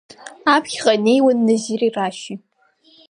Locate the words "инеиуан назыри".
0.97-1.89